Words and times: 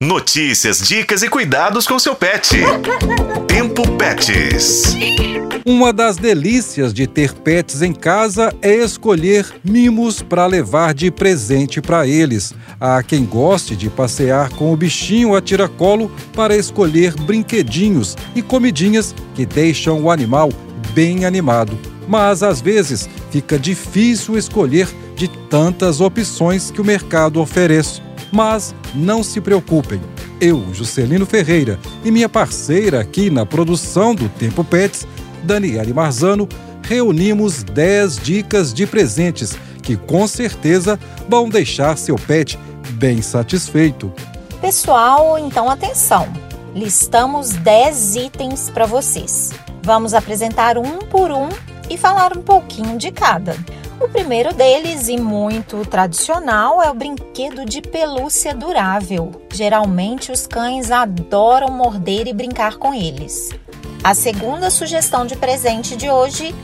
Notícias, 0.00 0.78
dicas 0.86 1.24
e 1.24 1.28
cuidados 1.28 1.84
com 1.84 1.98
seu 1.98 2.14
pet. 2.14 2.56
Tempo 3.48 3.82
Pets. 3.96 4.94
Uma 5.66 5.92
das 5.92 6.16
delícias 6.16 6.94
de 6.94 7.04
ter 7.04 7.34
pets 7.34 7.82
em 7.82 7.92
casa 7.92 8.54
é 8.62 8.76
escolher 8.76 9.44
mimos 9.64 10.22
para 10.22 10.46
levar 10.46 10.94
de 10.94 11.10
presente 11.10 11.82
para 11.82 12.06
eles. 12.06 12.54
Há 12.80 13.02
quem 13.02 13.24
goste 13.24 13.74
de 13.74 13.90
passear 13.90 14.50
com 14.50 14.72
o 14.72 14.76
bichinho 14.76 15.34
a 15.34 15.40
tiracolo 15.40 16.12
para 16.32 16.56
escolher 16.56 17.16
brinquedinhos 17.16 18.16
e 18.36 18.40
comidinhas 18.40 19.12
que 19.34 19.44
deixam 19.44 20.00
o 20.00 20.12
animal 20.12 20.50
bem 20.94 21.24
animado. 21.24 21.76
Mas 22.06 22.44
às 22.44 22.60
vezes 22.60 23.10
fica 23.32 23.58
difícil 23.58 24.38
escolher 24.38 24.86
de 25.16 25.26
tantas 25.50 26.00
opções 26.00 26.70
que 26.70 26.80
o 26.80 26.84
mercado 26.84 27.40
oferece. 27.40 28.06
Mas 28.32 28.74
não 28.94 29.22
se 29.22 29.40
preocupem, 29.40 30.00
eu, 30.40 30.72
Juscelino 30.72 31.26
Ferreira, 31.26 31.78
e 32.04 32.10
minha 32.10 32.28
parceira 32.28 33.00
aqui 33.00 33.30
na 33.30 33.44
produção 33.44 34.14
do 34.14 34.28
Tempo 34.28 34.62
Pets, 34.62 35.06
Daniele 35.42 35.92
Marzano, 35.92 36.48
reunimos 36.82 37.62
10 37.62 38.18
dicas 38.18 38.72
de 38.72 38.86
presentes 38.86 39.56
que 39.82 39.96
com 39.96 40.26
certeza 40.26 40.98
vão 41.28 41.48
deixar 41.48 41.96
seu 41.96 42.16
pet 42.16 42.58
bem 42.90 43.22
satisfeito. 43.22 44.12
Pessoal, 44.60 45.38
então 45.38 45.70
atenção! 45.70 46.28
Listamos 46.74 47.50
10 47.50 48.16
itens 48.16 48.70
para 48.70 48.86
vocês. 48.86 49.50
Vamos 49.82 50.12
apresentar 50.14 50.76
um 50.76 50.98
por 50.98 51.30
um 51.30 51.48
e 51.88 51.96
falar 51.96 52.36
um 52.36 52.42
pouquinho 52.42 52.98
de 52.98 53.10
cada. 53.10 53.56
O 54.00 54.08
primeiro 54.08 54.54
deles, 54.54 55.08
e 55.08 55.16
muito 55.18 55.84
tradicional, 55.84 56.80
é 56.80 56.88
o 56.88 56.94
brinquedo 56.94 57.64
de 57.64 57.82
pelúcia 57.82 58.54
durável. 58.54 59.32
Geralmente, 59.52 60.30
os 60.30 60.46
cães 60.46 60.92
adoram 60.92 61.68
morder 61.68 62.28
e 62.28 62.32
brincar 62.32 62.76
com 62.76 62.94
eles. 62.94 63.50
A 64.04 64.14
segunda 64.14 64.70
sugestão 64.70 65.26
de 65.26 65.34
presente 65.34 65.96
de 65.96 66.08
hoje, 66.08 66.54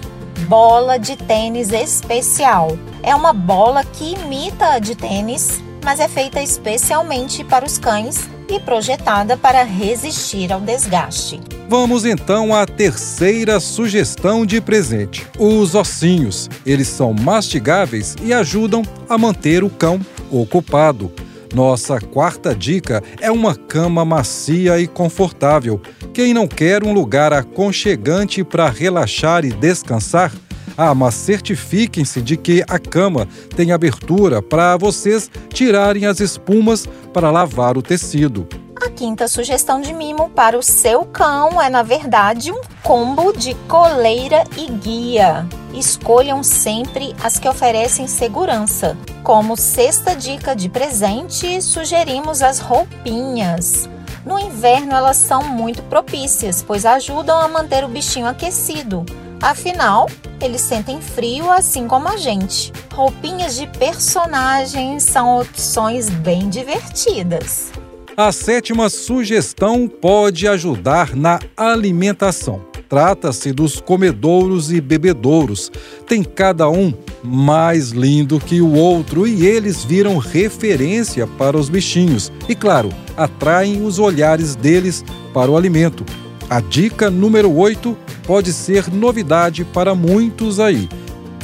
bola 0.47 0.97
de 0.97 1.17
tênis 1.17 1.73
especial. 1.73 2.79
É 3.03 3.13
uma 3.17 3.33
bola 3.33 3.85
que 3.85 4.13
imita 4.13 4.75
a 4.75 4.79
de 4.79 4.95
tênis, 4.95 5.61
mas 5.83 5.99
é 5.99 6.07
feita 6.07 6.41
especialmente 6.41 7.43
para 7.43 7.65
os 7.65 7.79
cães 7.79 8.29
e 8.49 8.61
projetada 8.61 9.37
para 9.37 9.65
resistir 9.65 10.53
ao 10.53 10.61
desgaste. 10.61 11.41
Vamos 11.69 12.05
então 12.05 12.55
à 12.55 12.67
terceira 12.67 13.59
sugestão 13.59 14.45
de 14.45 14.61
presente: 14.61 15.27
os 15.39 15.75
ossinhos. 15.75 16.49
Eles 16.65 16.89
são 16.89 17.13
mastigáveis 17.13 18.15
e 18.23 18.33
ajudam 18.33 18.83
a 19.09 19.17
manter 19.17 19.65
o 19.65 19.71
cão 19.71 20.01
ocupado. 20.31 21.11
Nossa 21.55 22.01
quarta 22.01 22.55
dica 22.55 23.03
é 23.21 23.31
uma 23.31 23.55
cama 23.55 24.05
macia 24.05 24.79
e 24.81 24.87
confortável. 24.87 25.81
Quem 26.13 26.35
não 26.35 26.49
quer 26.49 26.85
um 26.85 26.93
lugar 26.93 27.33
aconchegante 27.33 28.43
para 28.43 28.69
relaxar 28.69 29.45
e 29.45 29.51
descansar? 29.51 30.33
Ah, 30.77 30.95
mas 30.95 31.15
certifiquem-se 31.15 32.21
de 32.21 32.37
que 32.37 32.65
a 32.69 32.79
cama 32.79 33.29
tem 33.55 33.71
abertura 33.71 34.43
para 34.43 34.77
vocês 34.77 35.31
tirarem 35.49 36.07
as 36.07 36.19
espumas 36.19 36.89
para 37.13 37.31
lavar 37.31 37.79
o 37.79 37.83
tecido. 37.83 38.49
Quinta 38.97 39.27
sugestão 39.27 39.81
de 39.81 39.93
mimo 39.93 40.31
para 40.31 40.57
o 40.57 40.63
seu 40.63 41.05
cão 41.05 41.61
é, 41.61 41.69
na 41.69 41.83
verdade, 41.83 42.53
um 42.53 42.61
combo 42.81 43.33
de 43.33 43.53
coleira 43.69 44.45
e 44.57 44.71
guia. 44.71 45.45
Escolham 45.73 46.45
sempre 46.45 47.15
as 47.21 47.37
que 47.37 47.49
oferecem 47.49 48.07
segurança. 48.07 48.97
Como 49.25 49.57
sexta 49.57 50.15
dica 50.15 50.55
de 50.55 50.69
presente, 50.69 51.61
sugerimos 51.61 52.41
as 52.41 52.61
roupinhas. 52.61 53.89
No 54.25 54.39
inverno, 54.39 54.95
elas 54.95 55.17
são 55.17 55.43
muito 55.43 55.83
propícias, 55.83 56.63
pois 56.63 56.87
ajudam 56.87 57.37
a 57.41 57.49
manter 57.49 57.83
o 57.85 57.89
bichinho 57.89 58.29
aquecido. 58.29 59.05
Afinal, 59.43 60.09
eles 60.41 60.61
sentem 60.61 61.01
frio 61.01 61.51
assim 61.51 61.89
como 61.89 62.09
a 62.09 62.17
gente. 62.17 62.73
Roupinhas 62.95 63.57
de 63.57 63.67
personagens 63.67 65.03
são 65.03 65.41
opções 65.41 66.09
bem 66.09 66.49
divertidas. 66.49 67.73
A 68.17 68.31
sétima 68.31 68.89
sugestão 68.89 69.89
pode 69.89 70.47
ajudar 70.47 71.17
na 71.17 71.41
alimentação. 71.57 72.61
Trata-se 72.89 73.51
dos 73.51 73.81
comedouros 73.81 74.71
e 74.71 74.81
bebedouros. 74.81 75.73
Tem 76.07 76.23
cada 76.23 76.71
um 76.71 76.95
mais 77.25 77.91
lindo 77.91 78.39
que 78.39 78.61
o 78.61 78.73
outro 78.73 79.27
e 79.27 79.45
eles 79.45 79.83
viram 79.83 80.17
referência 80.19 81.27
para 81.27 81.57
os 81.59 81.69
bichinhos. 81.69 82.31
E, 82.49 82.55
claro, 82.55 82.91
atraem 83.17 83.85
os 83.85 83.99
olhares 83.99 84.55
deles 84.55 85.05
para 85.33 85.51
o 85.51 85.57
alimento. 85.57 86.05
A 86.49 86.61
dica 86.61 87.11
número 87.11 87.53
8 87.53 87.97
pode 88.29 88.53
ser 88.53 88.93
novidade 88.93 89.65
para 89.65 89.93
muitos 89.93 90.61
aí. 90.61 90.89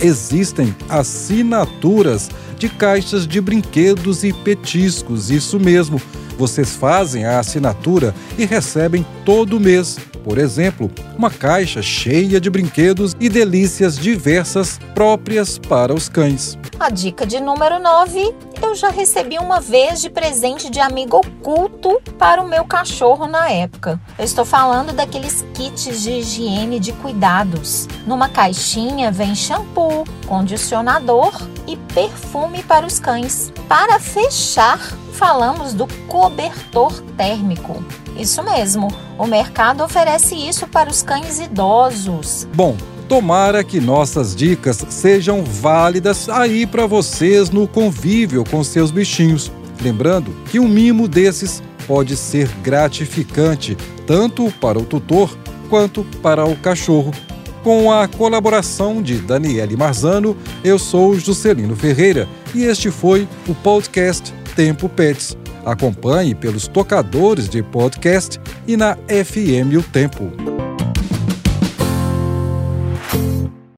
Existem 0.01 0.73
assinaturas 0.89 2.31
de 2.57 2.69
caixas 2.69 3.27
de 3.27 3.41
brinquedos 3.41 4.23
e 4.23 4.33
petiscos, 4.33 5.31
isso 5.33 5.59
mesmo 5.59 6.01
vocês 6.41 6.75
fazem 6.75 7.27
a 7.27 7.39
assinatura 7.39 8.15
e 8.39 8.47
recebem 8.47 9.05
todo 9.27 9.61
mês, 9.61 9.99
por 10.25 10.39
exemplo, 10.39 10.91
uma 11.19 11.31
caixa 11.31 11.83
cheia 11.83 12.41
de 12.41 12.49
brinquedos 12.49 13.15
e 13.21 13.29
delícias 13.29 13.99
diversas 13.99 14.79
próprias 14.95 15.59
para 15.59 15.93
os 15.93 16.09
cães. 16.09 16.59
A 16.79 16.89
dica 16.89 17.27
de 17.27 17.39
número 17.41 17.79
9, 17.79 18.35
eu 18.63 18.75
já 18.75 18.89
recebi 18.89 19.39
uma 19.39 19.61
vez 19.61 20.01
de 20.01 20.09
presente 20.09 20.71
de 20.71 20.81
amigo 20.81 21.19
oculto 21.19 22.01
para 22.19 22.43
o 22.43 22.49
meu 22.49 22.65
cachorro 22.65 23.27
na 23.27 23.51
época. 23.51 24.01
Eu 24.19 24.25
estou 24.25 24.47
falando 24.47 24.95
daqueles 24.95 25.45
kits 25.53 26.03
de 26.03 26.11
higiene 26.11 26.81
de 26.81 26.93
cuidados. 26.95 27.87
Numa 28.07 28.31
caixinha 28.31 29.13
vem 29.13 29.35
shampoo, 29.35 30.05
condicionador 30.27 31.39
e 31.73 31.77
perfume 31.95 32.63
para 32.63 32.87
os 32.87 32.99
cães. 32.99 33.53
Para 33.69 34.01
fechar, 34.01 34.79
falamos 35.13 35.73
do 35.73 35.87
cobertor 36.09 37.01
térmico. 37.17 37.83
Isso 38.17 38.43
mesmo, 38.43 38.89
o 39.19 39.27
mercado 39.27 39.85
oferece 39.85 40.35
isso 40.35 40.67
para 40.67 40.91
os 40.91 41.03
cães 41.03 41.39
idosos. 41.39 42.47
Bom, 42.55 42.77
tomara 43.09 43.63
que 43.63 43.81
nossas 43.81 44.35
dicas 44.35 44.85
sejam 44.89 45.45
válidas 45.45 46.29
aí 46.29 46.67
para 46.67 46.87
vocês 46.87 47.51
no 47.51 47.69
convívio 47.69 48.45
com 48.45 48.63
seus 48.65 48.91
bichinhos. 48.91 49.51
Lembrando 49.81 50.33
que 50.51 50.59
um 50.59 50.69
mimo 50.69 51.09
desses 51.09 51.63
pode 51.87 52.17
ser 52.17 52.49
gratificante 52.63 53.77
tanto 54.07 54.53
para 54.61 54.79
o 54.79 54.85
tutor 54.85 55.37
quanto 55.69 56.05
para 56.23 56.45
o 56.45 56.57
cachorro. 56.57 57.13
Com 57.63 57.93
a 57.93 58.09
colaboração 58.09 59.03
de 59.03 59.19
Daniele 59.19 59.77
Marzano, 59.77 60.37
eu 60.65 60.79
sou 60.79 61.15
Juscelino 61.19 61.77
Ferreira 61.77 62.27
e 62.55 62.65
este 62.65 62.91
foi 62.91 63.29
o 63.47 63.55
podcast 63.55 64.33
Tempo 64.57 64.89
Pets. 64.89 65.37
Acompanhe 65.65 66.35
pelos 66.35 66.67
tocadores 66.67 67.49
de 67.51 67.63
podcast 67.63 68.41
e 68.67 68.79
na 68.79 68.97
FM 68.97 69.77
O 69.79 69.83
Tempo. 69.83 70.60